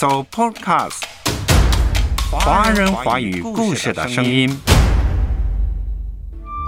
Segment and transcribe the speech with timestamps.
[0.00, 1.02] So Podcast，
[2.30, 4.56] 华人华语故事的声音。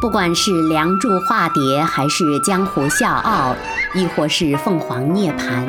[0.00, 3.54] 不管是《梁祝》化蝶，还是《江湖笑傲》，
[3.96, 5.64] 亦或是《凤凰涅槃》，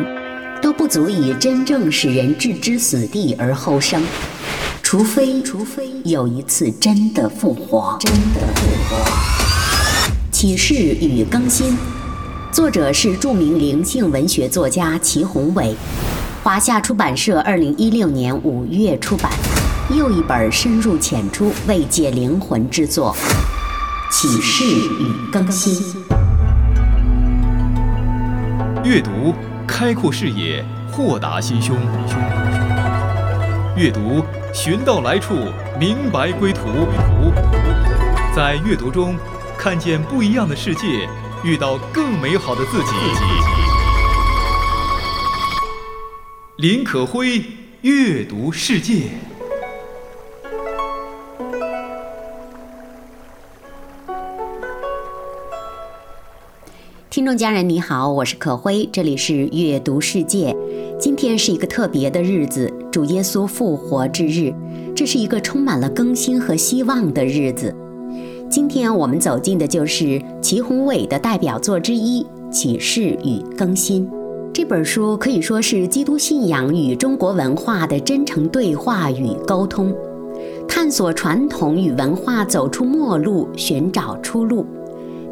[0.59, 4.03] 都不足以真正使人置之死地而后生，
[4.81, 7.95] 除非除非有一次真的复活。
[7.99, 9.11] 真的复活。
[10.31, 11.77] 启示与更新，
[12.51, 15.75] 作者是著名灵性文学作家祁宏伟，
[16.43, 19.31] 华夏出版社二零一六年五月出版，
[19.95, 23.15] 又一本深入浅出、慰藉灵魂之作。
[24.09, 26.03] 启示与更新，
[28.83, 29.35] 阅读
[29.67, 31.75] 开阔视野，豁达心胸；
[33.77, 35.35] 阅读寻到来处，
[35.79, 36.61] 明白归途。
[38.35, 39.15] 在阅读中
[39.59, 41.07] 看见不一样的世界，
[41.43, 43.60] 遇到更美好的自己。
[46.61, 47.41] 林可辉
[47.81, 49.05] 阅读世界。
[57.09, 60.55] 听众家人你好，我是可辉，这里是阅读世界。
[60.99, 64.53] 今天是一个特别的日子，主耶稣复活之日，
[64.95, 67.75] 这是一个充满了更新和希望的日子。
[68.51, 74.07] 今天我们走进的就是祁宏伟的代表作之一《启示与更新》
[74.53, 79.95] 这本书，可以说是基督信仰与中国文化的真诚对话与沟通，
[80.67, 84.65] 探索传统与文化走出末路，寻找出路。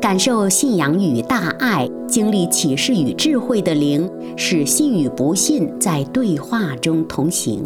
[0.02, 7.62] 感受信仰与大爱，经历启示与智慧的灵，使信与不信在对话中同行。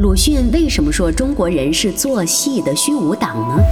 [0.00, 3.62] 鲁迅为什么说中国人是做戏的虚无党呢？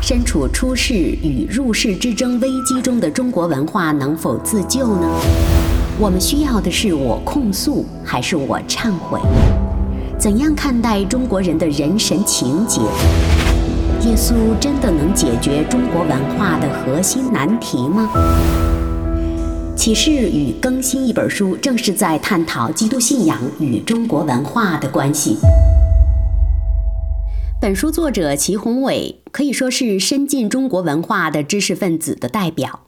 [0.00, 5.08] 身处出世与入世之争危机中的中国文化能否自救呢？
[5.96, 9.20] 我们需要的是我控诉还是我忏悔？
[10.18, 12.80] 怎样看待中国人的人神情结？
[12.80, 18.10] 耶稣真的能解决中国文化的核心难题吗？
[19.76, 25.36] 《启示与更新》一本书正是在探讨基督信仰与中国文化的关系。
[27.60, 32.80] 本书作者祁宏伟可以说是深进中国文化的知识分子的代表。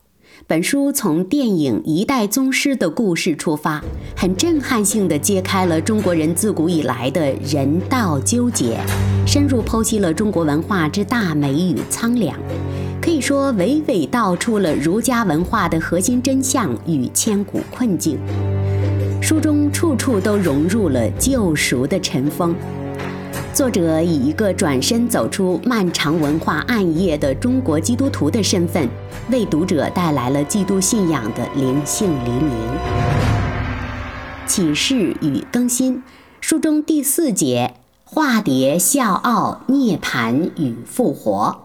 [0.44, 3.82] 本书从电影《一代宗师》的故事出发，
[4.14, 8.78] 很震撼性地揭开了中国人自古以来的人道纠结，
[9.26, 12.38] 深入剖析了中国文化之大美与苍凉，
[13.00, 18.18] 可以说娓娓道出了儒家文化的核心真相与千古困境。
[19.22, 22.54] 书中处处都融入了救赎的尘封。
[23.52, 28.88] 作者以一个转身走出漫长文化暗夜的中国基督徒的身份，
[29.30, 32.52] 为读者带来了基督信仰的灵性黎明。
[34.46, 36.02] 启示与更新，
[36.40, 41.62] 书中第四节化蝶笑傲涅槃与复活。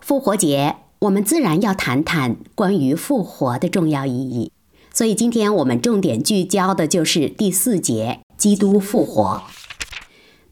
[0.00, 4.52] 复活节，我们自然要谈谈关于复活的重要意义。
[4.92, 9.42] 所以今天我们重点聚焦的就是第四节基督复活。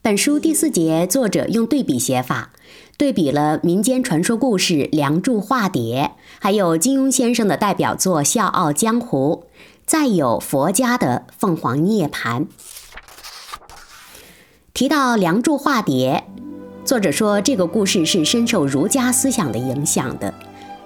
[0.09, 2.49] 本书第四节，作者用对比写法，
[2.97, 9.43] 对比了民间传说故事《梁祝》化蝶，还有金庸先生的代表作《笑傲江湖》，
[9.85, 12.41] 再有佛家的《凤凰涅槃》。
[14.73, 16.23] 提到《梁祝》化蝶，
[16.83, 20.33] 作者说这个故事是深受儒家思想的影响的，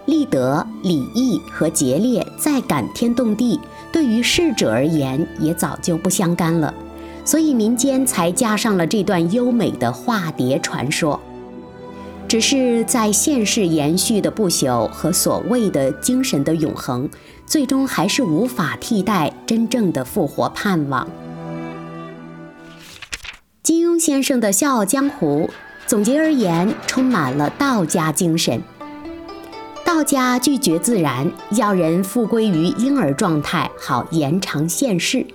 [0.06, 3.58] 立德、礼义和节烈再感天动地，
[3.90, 6.74] 对于逝者而言也早就不相干了。
[7.26, 11.20] 所以民间才加上了这段优美的化蝶传说，
[12.28, 17.10] 只是在现世延续的不朽和所谓的精神的永恒，
[17.46, 21.08] 最终还是无法替代真正的复活盼望。
[23.62, 25.50] 金庸先生的《笑傲江湖》，
[25.88, 28.62] 总结而言，充满了道家精神。
[29.86, 35.26] 道家拒绝自然，要人复归于婴儿状态，好延长现世。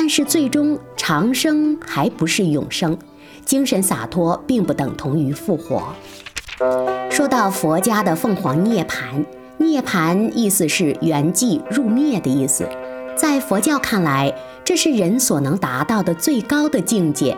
[0.00, 2.96] 但是最终长生还不是永生，
[3.44, 5.92] 精神洒脱并不等同于复活。
[7.10, 9.24] 说到佛家的凤凰涅槃，
[9.56, 12.68] 涅槃意思是圆寂入灭的意思，
[13.16, 14.32] 在佛教看来，
[14.64, 17.36] 这是人所能达到的最高的境界。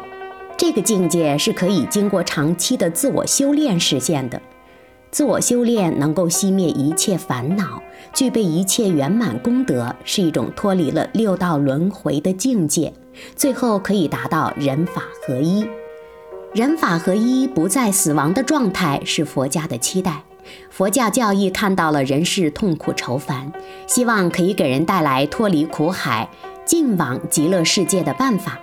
[0.58, 4.38] 这个境界是可以经过长期的自我修炼实现的。
[5.10, 7.82] 自我修炼能够熄灭一切烦恼，
[8.14, 12.92] 具备一切圆满功德，是一种脱离了六道轮回的境界，
[13.34, 15.66] 最后可以达到人法合一。
[16.54, 20.22] 人法合一，不在死亡的状态，是佛家的期待。
[20.70, 23.52] 佛教教义看到了人世痛苦愁烦，
[23.86, 26.28] 希望可以给人带来脱离苦海、
[26.64, 28.58] 进往极乐世界的办法。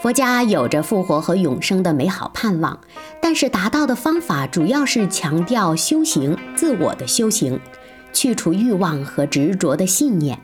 [0.00, 2.78] 佛家有着复活和永生的美好盼望，
[3.20, 7.58] 但是达到的方法主要是强调修行、自我的修行，
[8.12, 10.38] 去除欲望和执着的信念。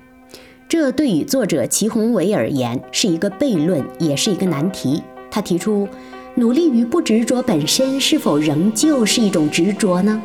[0.69, 5.01] 这对于作者齐宏伟而言是一个悖论，也是一个难题。
[5.31, 5.89] 他提出，
[6.35, 10.21] 努力于不执着本身是否仍旧是一种执着呢？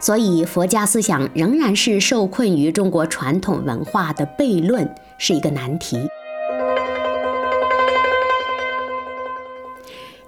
[0.00, 6.08] 所以，佛家思想仍然是受困于中国传统文化的悖论，是一个难题。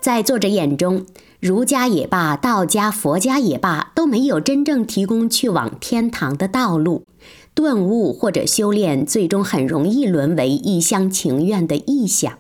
[0.05, 1.07] 在作者眼中，
[1.41, 7.07] 儒家也罢，道家、佛家也罢，都没有真正提供去往天堂的道路。
[7.55, 12.39] 顿悟或者修炼，最终很容易沦为一厢情愿的臆想。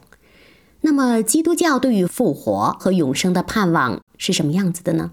[0.82, 5.12] 那么，基督教对于复活和永生的盼望是什么样子的呢？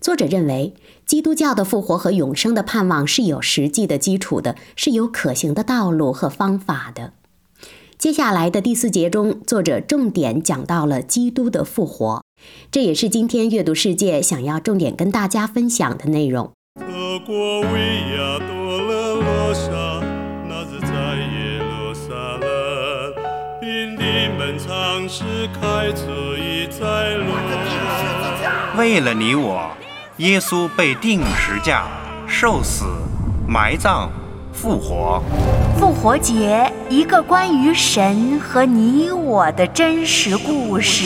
[0.00, 0.72] 作者认为，
[1.04, 7.12] 基督教的复活和永生的盼望是有实际的基础的，是有可行的道路和方法的。
[7.98, 12.22] 接下来的第四节中，作者重点讲到了基督的复活，
[12.70, 16.52] 这也是今天阅读世界想要重点跟大家分享的内容。
[16.78, 19.70] 德国维亚多勒罗莎，
[20.46, 23.14] 那日在耶路撒冷，
[23.62, 27.32] 兵丁们唱诗开车已在路。
[28.76, 29.70] 为了你我，
[30.18, 31.88] 耶稣被钉十架，
[32.28, 32.84] 受死，
[33.48, 34.10] 埋葬。
[34.56, 35.22] 复活，
[35.78, 41.04] 复活节，一个关于神和你我的真实故事。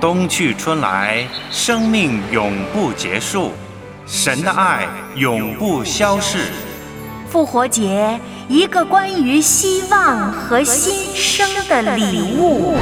[0.00, 3.50] 冬去春来，生命永不结束，
[4.06, 4.86] 神的爱
[5.16, 6.38] 永不消逝。
[7.28, 8.18] 复活节，
[8.48, 12.76] 一个关于希望和新生的礼物。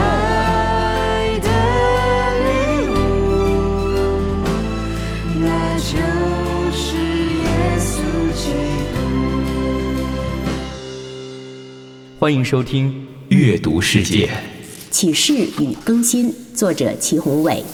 [12.28, 12.90] 欢迎收听
[13.34, 14.26] 《阅读世界》，
[14.90, 17.64] 启示与更新，作者齐宏伟。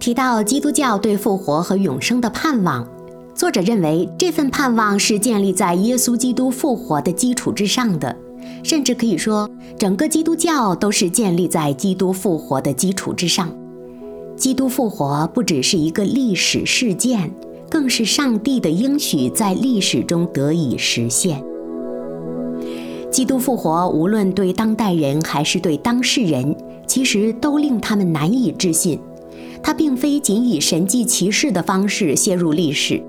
[0.00, 2.88] 提到基督教对复活和永生的盼望，
[3.34, 8.16] 作者认为这份盼望是建立在耶稣基督复活的基础之上的，
[8.64, 9.46] 甚至可以说，
[9.78, 13.54] 整个基督教都是建立在基督复活的基础之上。
[14.38, 17.30] 基督复活不只是一个历史事件，
[17.68, 21.44] 更是上帝的应许在历史中得以实现。
[23.12, 26.56] 基督复活，无论对当代人还是对当事人，
[26.86, 28.98] 其实都令他们难以置信。
[29.62, 33.00] 他并非仅以神迹奇事的方式写入历史，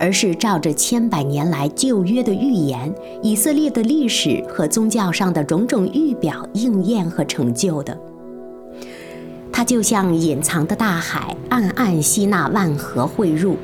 [0.00, 2.92] 而是照着千百年来旧约的预言、
[3.22, 7.96] 以色列的历史和宗教上的种种预表应验和成就的。
[9.52, 13.56] 他就像隐藏的大海，暗暗吸纳万河汇入，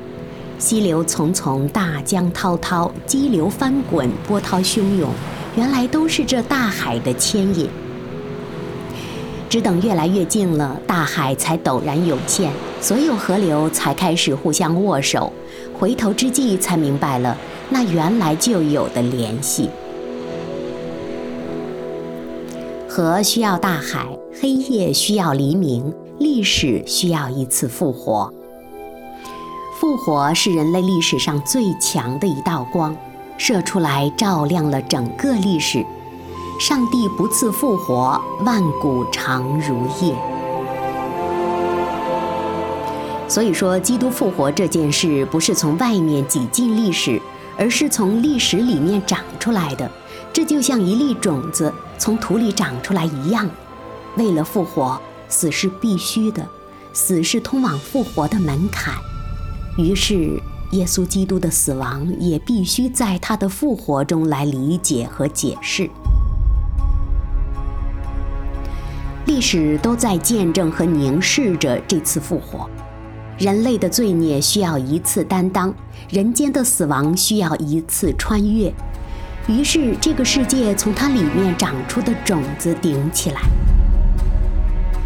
[0.57, 5.09] 溪流丛丛，大江滔滔，激流翻滚，波涛汹涌。
[5.59, 7.67] 原来都是这大海的牵引，
[9.49, 15.33] 只等越来越近了，大海才陡然涌现，所有河流才开始互相握手，
[15.77, 17.35] 回头之际才明白了
[17.69, 19.69] 那原来就有的联系。
[22.87, 28.33] 河需要大海，黑夜需要黎明，历史需要一次复活。
[29.77, 32.95] 复活是人类历史上最强的一道光。
[33.39, 35.83] 射出来，照亮了整个历史。
[36.59, 40.13] 上帝不赐复活，万古长如夜。
[43.29, 47.19] 所以说，基督复活这件事不是从外面挤进历史，
[47.57, 49.89] 而是从历史里面长出来的。
[50.33, 53.49] 这就像一粒种子从土里长出来一样。
[54.17, 54.99] 为了复活，
[55.29, 56.45] 死是必须的，
[56.91, 58.93] 死是通往复活的门槛。
[59.77, 60.37] 于是。
[60.71, 65.89] 耶稣基督的死亡也必须在他的复活中来理解和解释。
[69.25, 72.69] 历史都在见证和凝视着这次复活。
[73.37, 75.73] 人类的罪孽需要一次担当，
[76.09, 78.73] 人间的死亡需要一次穿越。
[79.47, 83.41] 于是，这个世界从它里面长出的种子顶起来。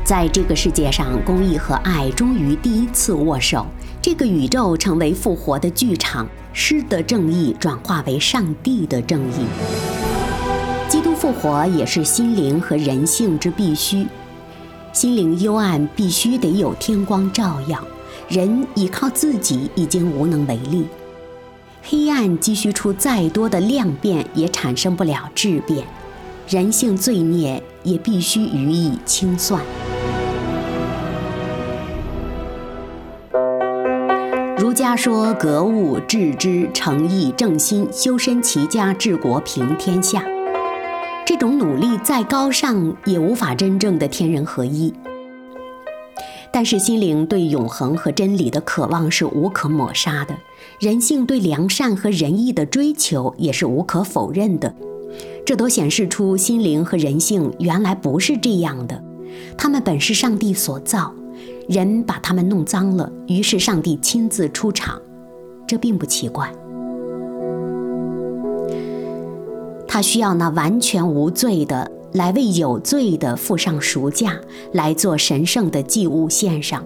[0.03, 3.65] 在这个世界上，公义和爱终于第一次握手。
[4.03, 9.45] 这个宇宙成为复活的剧场，诗的正义转化为上帝的正义。
[10.89, 14.05] 基督复活也是心灵和人性之必须。
[14.91, 17.81] 心灵幽暗，必须得有天光照耀。
[18.27, 20.86] 人依靠自己已经无能为力。
[21.81, 25.88] 黑暗积蓄出再多的量变，也产生不了质变。
[26.50, 29.62] 人性罪孽也必须予以清算。
[34.93, 40.23] 他说格物致知、诚意正心、修身齐家治国平天下，
[41.25, 44.93] 这种努力再高尚，也无法真正的天人合一。
[46.51, 50.38] 但是心灵对永恒和真理的渴望是无可抹杀的，
[50.79, 54.75] 人性对良善和仁义的追求也是无可否认的。
[55.43, 59.03] 这都显示出心灵和人性原来不是这样的，
[59.57, 61.12] 他们本是上帝所造，
[61.67, 65.01] 人把他们弄脏了，于是上帝亲自出场，
[65.67, 66.51] 这并不奇怪。
[69.88, 71.91] 他需要那完全无罪的。
[72.13, 74.39] 来为有罪的付上赎价，
[74.74, 76.86] 来做神圣的祭物献上。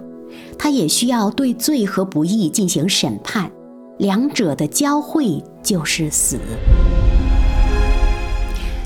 [0.58, 3.50] 他也需要对罪和不义进行审判，
[3.98, 6.38] 两者的交汇就是死。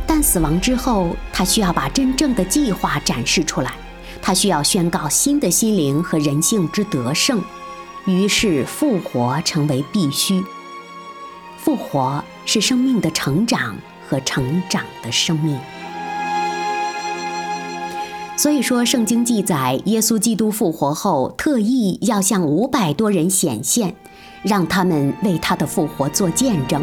[0.05, 3.73] 但死亡之后，他需要把真正的计划展示出来，
[4.23, 7.43] 他需要宣告新的心灵和人性之得胜。
[8.07, 10.43] 于是复活成为必须。
[11.59, 13.76] 复活是生命的成长
[14.09, 15.59] 和成长的生命。
[18.37, 23.95] 所以说，圣经记载，耶稣基督复活后，特意要向五百多人显现，
[24.43, 26.83] 让他们为他的复活做见证。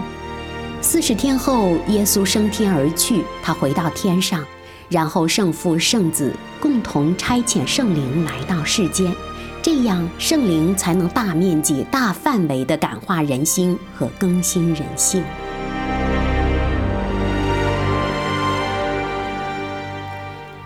[0.80, 4.46] 四十天后，耶稣升天而去，他回到天上，
[4.90, 9.14] 然后圣父、圣子共同差遣圣灵来到世间，
[9.62, 15.24] 这样圣灵才能大面积、大范围地感化人心和更新人性。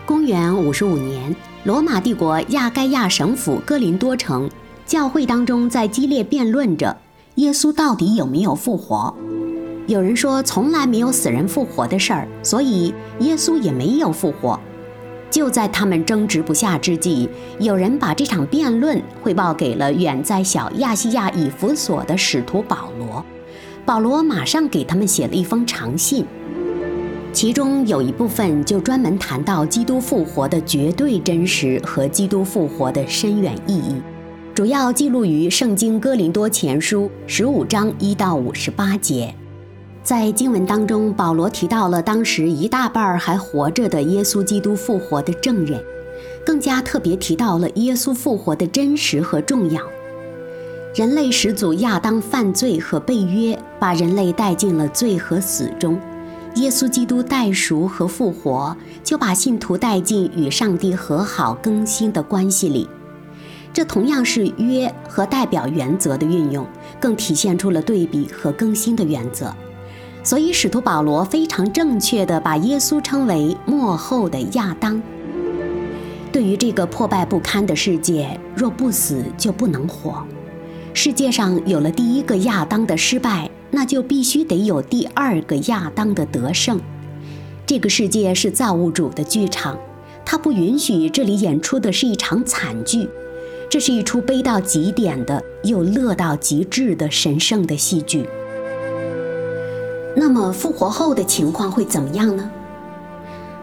[0.05, 4.49] 公元五十五年，罗马帝国亚该亚省府哥林多城
[4.85, 6.95] 教会当中在激烈辩论着
[7.35, 9.13] 耶稣到底有没有复活。
[9.85, 14.57] 有人说从来没有死人复活的事儿，所以耶稣也没有复活。
[15.29, 17.27] 就在他们争执不下之际，
[17.59, 23.25] 有人把这场辩论汇报给了远在小亚细亚以弗所的使徒保罗。
[23.85, 26.25] 保罗马上给他们写了一封长信。
[27.33, 34.01] 其中有一部分就专门谈到基督复活的绝对真实和基督复活的深远意义，
[34.53, 39.33] 主要记录于《圣经·哥林多前书》十五章一到五十八节。
[40.03, 45.81] 在经文当中，保罗提到了当时一大半还活着的耶稣基督复活的证人，
[46.45, 49.81] 更加特别提到了耶稣复活的真实和重要。
[50.93, 55.97] 人类始祖亚当犯罪和被约，把人类带进了罪和死中。
[56.55, 62.89] 耶稣基督代赎和复活，就把信徒带进与上帝和好更新的关系里。
[63.71, 66.67] 这同样是约和代表原则的运用，
[66.99, 69.51] 更体现出了对比和更新的原则。
[70.23, 75.01] 所以，使徒保罗非常正确地把耶稣称为末后的亚当。
[76.31, 80.25] 对于这个破败不堪的世界，若不死就不能活。
[80.93, 83.49] 世界上有了第一个亚当的失败。
[83.75, 86.79] 那就必须得有第二个亚当的得胜。
[87.65, 89.75] 这个世界是造物主的剧场，
[90.23, 93.09] 他不允许这里演出的是一场惨剧。
[93.71, 98.27] 这是一出悲到极点的又乐到极致的神圣的戏剧。
[100.15, 102.49] 那么复活后的情况会怎么样呢？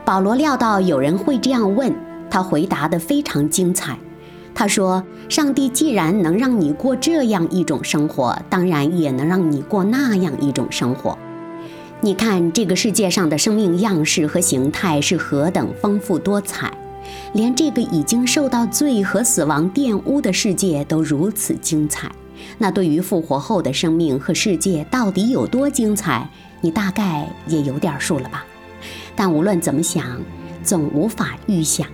[0.04, 1.94] 保罗料到有人会这样问，
[2.28, 3.98] 他回答得非常精彩。
[4.52, 11.16] 他说：“上帝既然能让你过这样一种生活，当然也能让你过那样一种生活。
[12.00, 16.72] 你看，这个世界上的生命样式和形态是何等丰富多彩，
[17.32, 22.10] 连这个已经受到罪和死亡玷污的世界都如此精彩。
[22.58, 26.28] 那对于复活后的生命和世界到底有多精彩，
[26.60, 28.44] 你大概也有点数了吧？
[29.14, 30.20] 但无论怎么想，
[30.62, 31.86] 总无法预想。”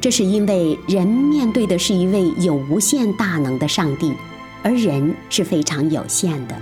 [0.00, 4.12] 这是因为人面对的是一位有无限大能的上帝，
[4.62, 6.54] 而人是非常有限的。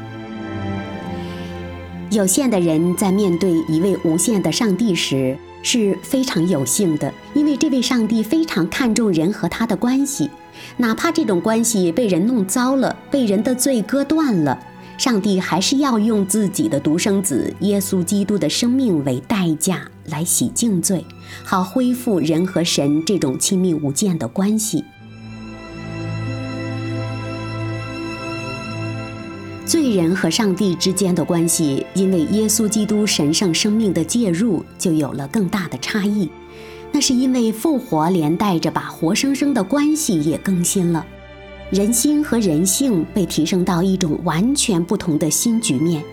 [2.11, 10.31] 有限的人在面对一位无限的上帝时是非常有幸的，因为这位上帝非常看重人和他的关系，
[10.77, 14.59] 哪怕这种关系被人弄糟了，被人的罪割断了。
[14.99, 21.05] 上帝还是要用自己的独生子耶稣基督的生命为代价来洗净罪，
[21.43, 24.85] 好恢复人和神这种亲密无间的关系。
[29.65, 36.31] 罪人和上帝之间的关系，因为耶稣基督神圣生命的介入，就有了更大的差异。
[36.93, 41.05] 那是因为复活连带着把活生生的关系也更新了。
[41.71, 46.05] 人心和人性被提升到一种完全不同的新局面，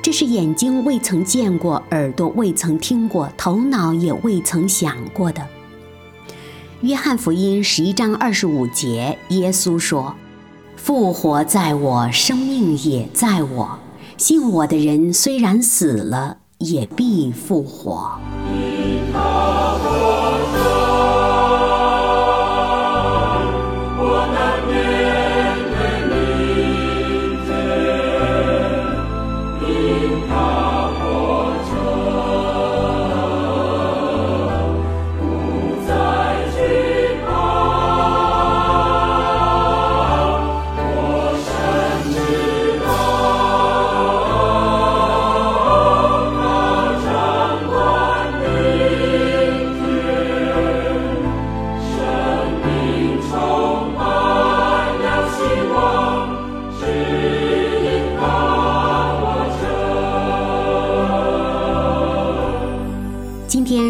[0.00, 5.44] 这是眼睛未曾见过、耳朵未曾听过、头脑也未曾想过的。
[6.82, 10.14] 约翰福音十一章二十五节，耶稣说
[10.76, 13.76] ：“复活在我，生命也在我。
[14.16, 18.20] 信我的人虽然死了，也必复活。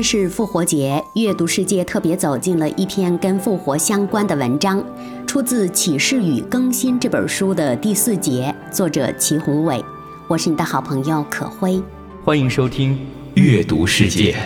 [0.03, 4.85] 是复活节，阅读世界特别走进了一篇跟复活相关的文章，
[5.27, 9.85] 出自《启示与更新》这本书的第四节，作者齐宏伟。
[10.29, 11.83] 我是你的好朋友可辉，
[12.25, 12.99] 欢迎收听
[13.35, 14.37] 阅读世界。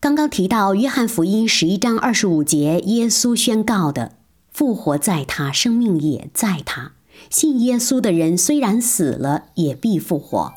[0.00, 4.12] 刚刚提到约翰福音十一章二十五节，耶稣宣告的
[4.52, 6.92] ：“复活在他，生命也在他。
[7.30, 10.54] 信耶稣的人虽然死了，也必复活。”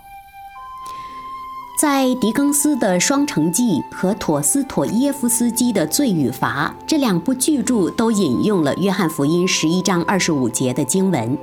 [1.82, 11.36] 在狄更斯的《双城记》和陀思妥耶夫斯基的《罪与罚》这两部巨著都引用了《约翰福音》十一章二十五节的经文，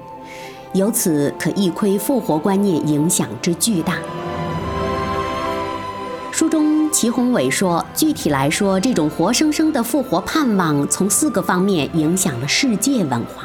[0.75, 3.99] 由此可一窥复活观念影响之巨大。
[6.31, 13.43] 书中齐宏伟说，具体来说，这种活生生的复活盼望从四个方面影响了世界文化。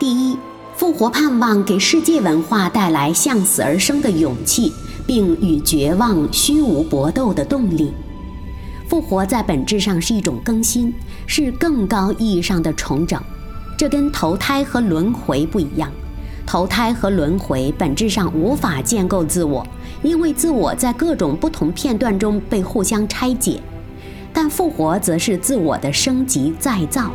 [0.00, 0.36] 第一，
[0.78, 4.72] 复活盼望给世界文化带来向死而生的勇气。
[5.08, 7.90] 并与绝望、虚无搏斗的动力。
[8.86, 10.92] 复活在本质上是一种更新，
[11.26, 13.18] 是更高意义上的重整。
[13.74, 15.90] 这跟投胎和轮回不一样。
[16.44, 19.66] 投胎和轮回本质上无法建构自我，
[20.02, 23.62] 因为自我在各种不同片段中被互相拆解。
[24.30, 27.10] 但复活则是自我的升级再造。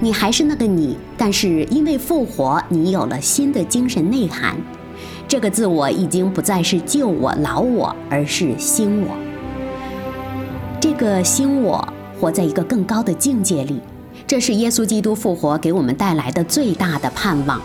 [0.00, 4.56] 你还是那个你，但是因为复活，你有了新的精神内涵。
[5.26, 9.08] 这个自我已经不再是旧我、老我，而是新我。
[10.78, 11.86] 这个新我
[12.20, 13.80] 活在一个更高的境界里，
[14.26, 17.60] 这是耶稣基督复活给我们带来的最大的盼望。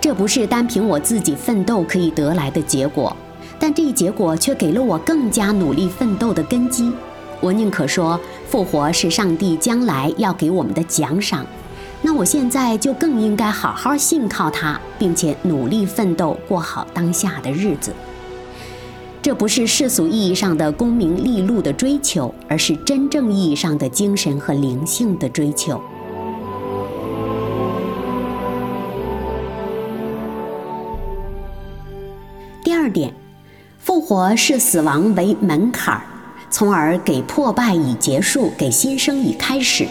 [0.00, 3.16] 这不是单凭我自己奋斗可以得来的结果，
[3.58, 6.92] 但这一结果却给了我更加努力奋斗的根基。
[7.40, 8.18] 我宁可说，
[8.48, 11.46] 复活是上帝将来要给我们的奖赏。
[12.02, 17.92] 那我现在就更应该好好信靠他，并且努力奋斗，过好当下的日子。
[19.22, 25.80] 这不是世俗意义上的功名利禄的追求，而是真正意义上的精神和灵性的追求。
[32.62, 33.12] 第二点，
[33.80, 36.02] 复活是死亡为门槛儿，
[36.56, 39.86] 从而给破败以结束，给新生以开始。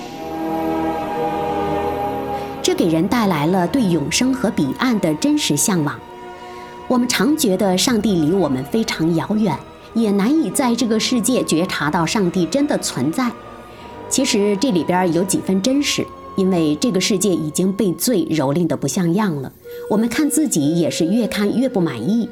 [2.63, 5.95] 这给人带来了对永生和彼岸的真实向往。
[6.87, 9.55] 我们常觉得上帝离我们非常遥远，
[9.93, 13.31] 也难以在这个世界觉察到上帝真的存在。
[14.09, 16.03] 其实这里边有几分真实，
[16.35, 19.53] 因为这个世界已经被罪蹂躏得不像样了。
[19.91, 22.27] 我们看自己也是越看越不满意，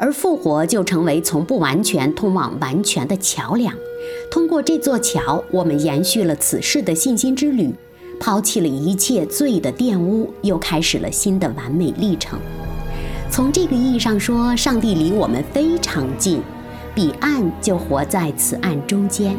[0.00, 3.72] 而复活就成为从不完全通往完全的桥梁。
[4.30, 7.72] 通过这座桥，我们延续了此世的信心之旅。
[8.18, 12.38] 抛弃了一切罪的玷污，又开始了新的完美历程。
[13.30, 16.42] 从这个意义上说，上帝离我们非常近，
[16.94, 19.34] 彼岸就活在此岸中间。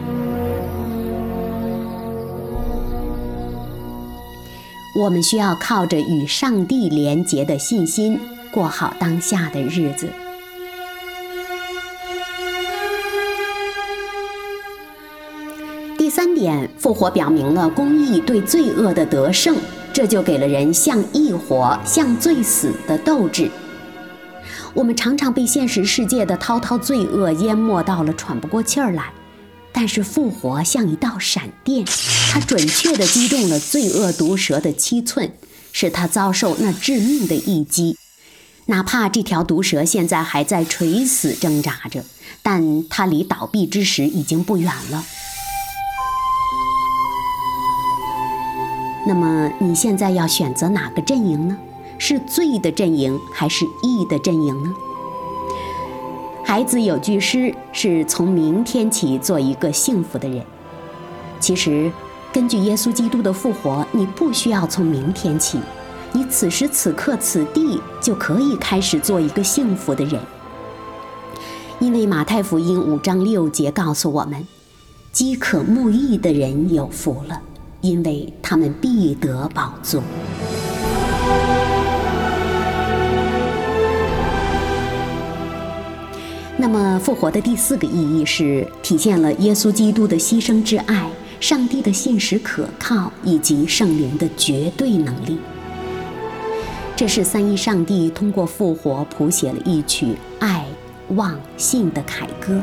[5.00, 8.20] 我们需要靠着与上帝连结的信心，
[8.52, 10.08] 过好当下的日子。
[16.14, 19.56] 三点复活表明了公义对罪恶的得胜，
[19.94, 23.50] 这就给了人向义活、向罪死的斗志。
[24.74, 29.14] 我们常常被现实世界的滔滔罪恶淹没到了喘不过气儿来，
[29.72, 31.86] 但是复活像一道闪电，
[32.30, 35.32] 它准确地击中了罪恶毒蛇的七寸，
[35.72, 37.96] 使它遭受那致命的一击。
[38.66, 42.04] 哪怕这条毒蛇现在还在垂死挣扎着，
[42.44, 45.06] 但它离倒闭之时已经不远了。
[49.08, 51.58] 那么你现在要选择哪个阵营呢？
[51.98, 54.74] 是罪的阵营还是义的阵营呢？
[56.44, 60.44] 孩子有句诗是从明天起做一个幸福的人。
[61.40, 61.92] 其实，
[62.34, 65.60] 根据耶稣基督的复活，你不需要从明天起，
[66.12, 70.20] 你此时此刻此地就可以开始做一个幸福的人。
[71.80, 74.46] 因为马太福音五章六节告诉我们，
[75.12, 77.42] 饥渴慕义的人有福了，
[77.82, 80.02] 因为他们必得饱足。
[86.58, 95.40] 那么复活的第四个意义是体现了耶稣基督的牺牲之爱、上帝的信实可靠以及圣灵的绝对能力。
[96.96, 100.64] 这是三一上帝通过复活谱写了一曲爱、
[101.16, 102.62] 望、信的凯歌。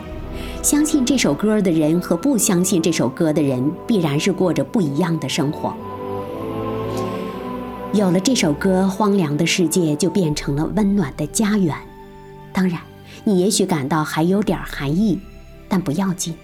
[0.68, 5.74] 相信这首歌的人和不相信这首歌的人，必然是过着不一样的生活。
[7.94, 11.74] 有了这首歌，荒凉的世界就变成了温暖的家园。
[12.52, 12.78] 当然。
[13.24, 15.18] 你也许感到还有点寒意，
[15.68, 16.34] 但不要紧，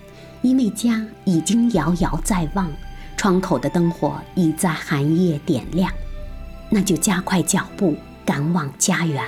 [0.41, 2.71] 因为家已经遥遥在望，
[3.19, 5.93] 窗口的灯火已在寒夜点亮，
[6.71, 9.23] 那就加快脚步赶往家园。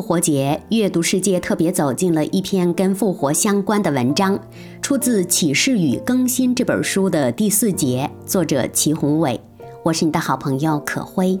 [0.00, 4.40] 复活节，阅读世界特别走进了一篇跟复活相关的文章，
[4.80, 9.38] 出自《启示与更新》这本书的第四节，作者齐宏伟。
[9.84, 11.38] 我是你的好朋友可辉，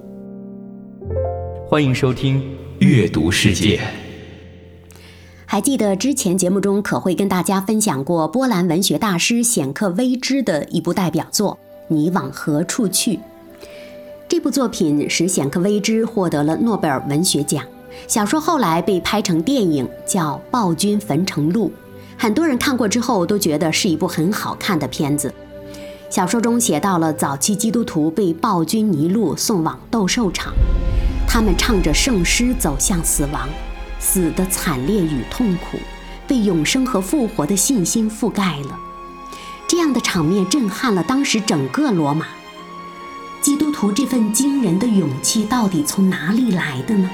[1.66, 2.38] 欢迎收听
[2.80, 3.78] 《阅读世界》。
[5.46, 11.54] 还记得之前节目中可会跟大家分享过波兰文学大师显克微之的一部代表作
[11.88, 13.14] 《你往何处去》。
[14.28, 17.64] 这部作品使显克微之获得了诺贝尔文学奖。
[18.06, 21.72] 小说后来被拍成电影，叫《暴君焚城录》，
[22.18, 25.32] 很多人看过之后都觉得是一部很好看的片子。
[26.08, 30.52] 小说中写到了早期基督徒被暴君尼禄送往斗兽场，
[31.28, 33.48] 他们唱着圣诗走向死亡，
[34.00, 35.78] 死的惨烈与痛苦，
[36.26, 38.76] 被永生和复活的信心覆盖了。
[39.68, 42.26] 这样的场面震撼了当时整个罗马。
[43.40, 47.08] 基督徒这份惊人的勇气到底从哪里来的呢？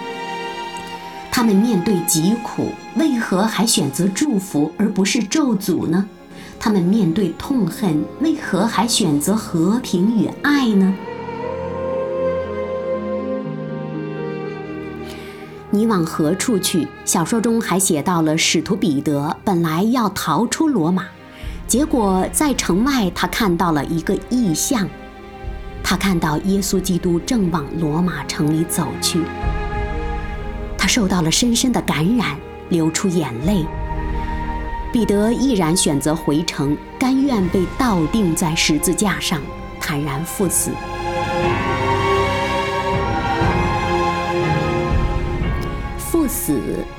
[1.36, 6.08] 他们面对疾苦，为何还选择祝福而不是咒诅呢？
[6.58, 10.94] 他们面对痛恨，为何还选择和平与爱呢？
[15.68, 16.88] 你往何处去？
[17.04, 21.04] 小说中还写到了使徒彼得本来要逃出罗马，
[21.66, 24.88] 结果在城外他看到了一个异象，
[25.84, 29.20] 他看到耶稣基督正往罗马城里走去。
[30.86, 32.36] 受到了深深的感染，
[32.68, 33.64] 流出眼泪。
[34.92, 39.40] 彼得毅然选择回城，甘愿被倒钉在十字架上，
[39.80, 40.70] 坦然赴死。
[45.98, 46.58] 赴死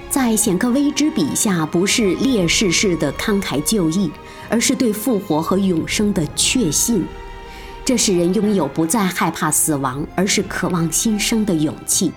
[0.10, 4.12] 在显克微之笔下，不是烈士式的慷慨就义，
[4.48, 7.06] 而是对复活和永生的确信。
[7.84, 12.12] 这使人拥有不再害怕死亡，而是渴望新生的勇气。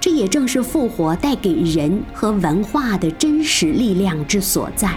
[0.00, 4.90] 这也正是复活带给人和文化的真实力量之所在。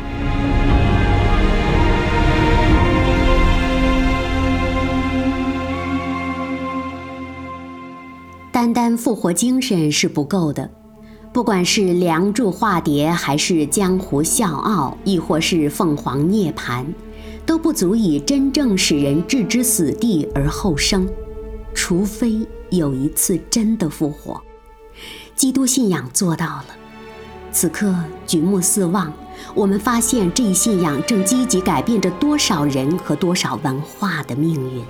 [8.50, 10.70] 单单复活精神是不够的，
[11.34, 16.82] 不管是《梁祝》化蝶，还是《江湖笑傲》，亦或是《凤凰涅槃》，
[17.46, 21.06] 都不足以真正使人置之死地而后生，
[21.74, 24.42] 除非有一次真的复活。
[25.36, 26.65] 基督信仰做到了。
[27.52, 27.93] 此刻
[28.26, 29.13] 举目四望
[29.54, 34.84] 我们发现这一信仰正积极改变着多少人和多少文化的命运。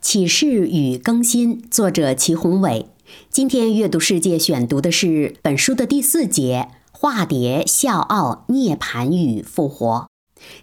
[0.00, 2.86] 启示与更新作者祁宏伟。
[3.30, 10.08] 今天阅读世界选读的是本书的第四节：化蝶、笑傲、涅槃与复活。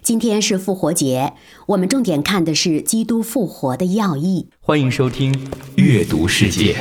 [0.02, 1.34] 今天是复活节，
[1.66, 4.48] 我们重点看的是基督复活的要义。
[4.60, 6.76] 欢迎收听阅读世界。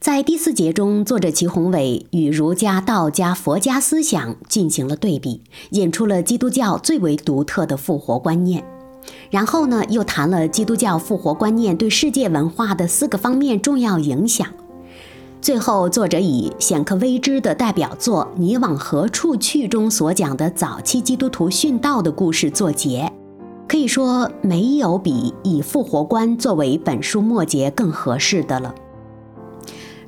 [0.00, 8.64] 在第四节中，作者齐宏伟与儒家、道家、佛家思想进行了对比，引出了基督教最为独特的复活观念。
[9.30, 14.46] 然后呢，又谈了基督教复活观念对世界文化的四个方面重要影响。
[15.40, 23.12] 最后，作者以显克微之的代表作《你往何处去》中所讲的早期基督徒殉道的故事作结。
[23.68, 28.74] 可以说，没有比以复活观作为本书末节更合适的了。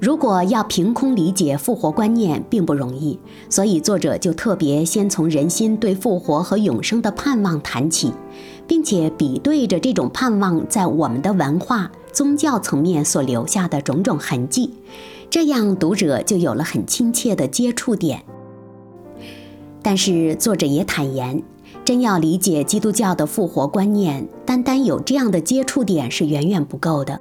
[0.01, 3.19] 如果要凭空理解复活观念并不容易，
[3.51, 8.11] 所以作者就特别先从人心对复活和永生的盼望谈起，
[8.71, 14.75] 并且比对着这种盼望在我们的文化、宗教层面所留下的种种痕迹，
[15.29, 18.23] 这样读者就有了很亲切的接触点。
[19.83, 21.43] 但是作者也坦言，
[21.85, 27.21] 真要理解基督教的复活观念，单单有这样的接触点是远远不够的。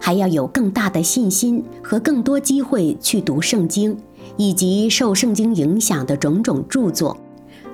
[0.00, 3.94] 还要有更大的信心和更多机会去读圣经，
[4.38, 7.14] 以及受圣经影响的种种著作。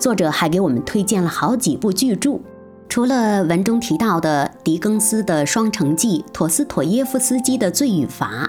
[0.00, 2.40] 作者还给我们推荐了好几部巨著，
[2.88, 8.47] 除了文中提到的狄更斯的《双城记》、陀思妥耶夫斯基的《罪与罚》、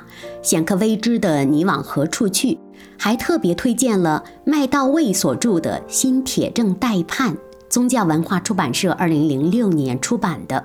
[0.48, 2.50] 显克微知的《你往何处去》，
[2.98, 7.34] 还特别推荐了麦道卫所著的《新铁证待判》，
[7.70, 10.64] 宗教文化出版社二零零六年出版的。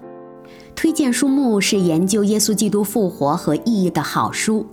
[0.80, 4.66] 推荐书目是研究耶稣基督复活和意义的好书，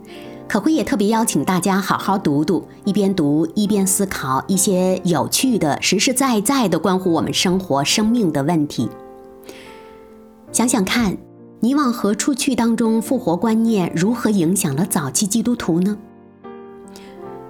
[0.48, 8.90] 可辉也特别邀请大家好好读读，一边读一边思考一些有趣的、实实在在的关乎我们生活、生命的问题。
[10.54, 11.18] 想想看，
[11.60, 12.56] 你往何处去？
[12.56, 15.98] 当中复活观念如何影响了早期基督徒呢？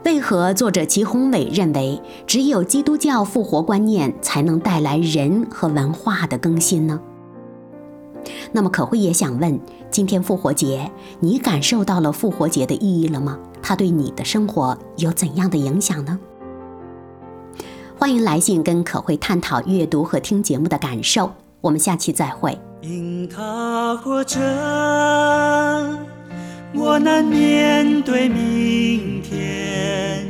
[0.03, 6.99] 为何作者齐宏伟认为只有基督教复活观念才能带来人和文化的更新呢？
[8.51, 13.39] 那么可慧也想问：今天复活节，你感受到了复活节的意义了吗？
[13.62, 16.19] 它对你的生活有怎样的影响呢？
[17.97, 21.32] 欢迎来信跟可慧探讨阅读和听节目的感受。
[21.62, 22.58] 我们下期再会。
[22.82, 24.39] 因他活着，
[26.76, 30.28] 我难面对明天；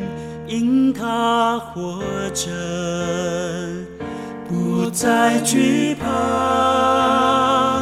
[0.48, 2.02] 因他活
[2.34, 2.50] 着，
[4.48, 7.77] 不再惧怕。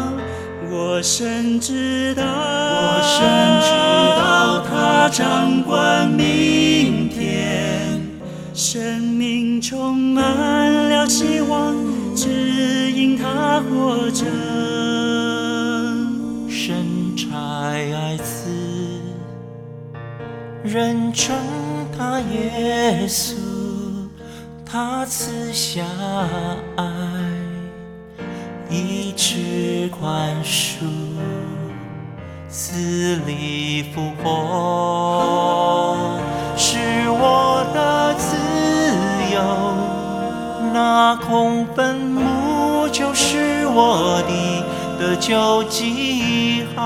[0.96, 3.20] 我深知道，我深
[3.60, 3.68] 知
[4.18, 8.02] 道他掌管明天，
[8.54, 11.76] 生命充满了希望，
[12.16, 14.24] 只因他活着。
[16.50, 16.74] 神
[17.18, 18.50] 差爱子，
[20.64, 21.36] 人称
[21.98, 23.34] 他耶稣，
[24.66, 25.84] 他赐下
[26.78, 27.35] 爱。
[28.70, 30.86] 一直宽恕，
[32.50, 36.18] 死里复活，
[36.58, 36.78] 是
[37.10, 38.36] 我的自
[39.34, 39.42] 由。
[40.74, 44.64] 那空坟墓就是我的
[45.00, 46.82] 得救记号。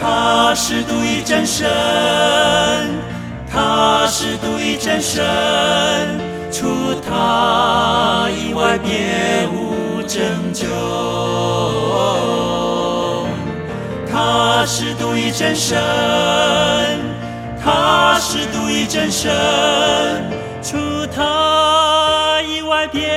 [0.00, 1.68] 他是独一真神，
[3.52, 5.22] 他是独一真神。
[7.16, 10.20] 他以外，别无拯
[10.52, 10.66] 救。
[14.10, 15.78] 他是独一真神，
[17.64, 19.32] 他是独一真神。
[20.62, 20.76] 除
[21.14, 23.08] 他以外，别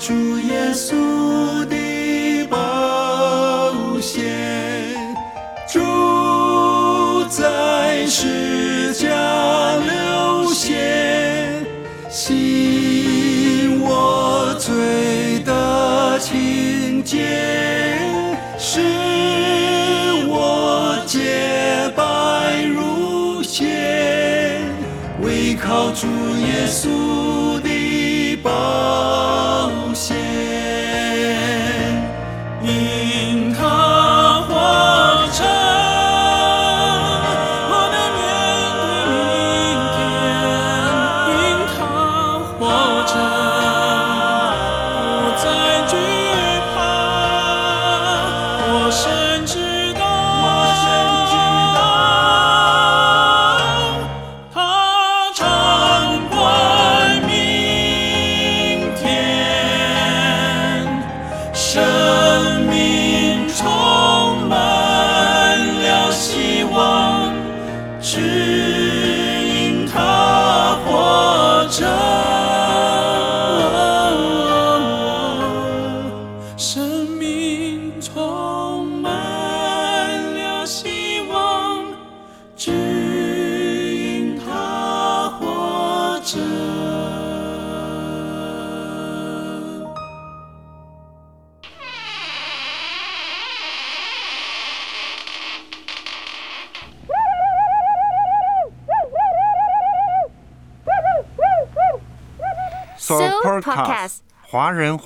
[0.00, 4.94] 主耶稣的宝血，
[5.68, 11.66] 主在世家流血，
[12.08, 17.02] 洗我罪的情。
[17.08, 17.98] 洁，
[18.58, 18.80] 使
[20.26, 24.60] 我洁白如雪，
[25.22, 26.88] 唯靠主耶稣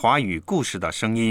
[0.02, 1.30] 华语故事的声音。